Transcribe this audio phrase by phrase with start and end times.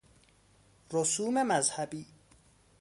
[0.93, 2.05] رسوم مذهبی